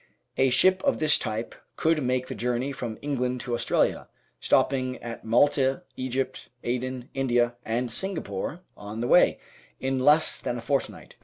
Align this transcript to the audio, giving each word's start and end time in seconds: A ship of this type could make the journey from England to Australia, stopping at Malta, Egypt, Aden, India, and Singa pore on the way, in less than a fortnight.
A 0.35 0.49
ship 0.49 0.83
of 0.83 0.97
this 0.97 1.19
type 1.19 1.53
could 1.75 2.01
make 2.01 2.25
the 2.25 2.33
journey 2.33 2.71
from 2.71 2.97
England 3.03 3.39
to 3.41 3.53
Australia, 3.53 4.07
stopping 4.39 4.97
at 4.97 5.23
Malta, 5.23 5.83
Egypt, 5.95 6.49
Aden, 6.63 7.09
India, 7.13 7.53
and 7.63 7.87
Singa 7.89 8.23
pore 8.23 8.61
on 8.75 9.01
the 9.01 9.07
way, 9.07 9.39
in 9.79 9.99
less 9.99 10.39
than 10.39 10.57
a 10.57 10.61
fortnight. 10.61 11.17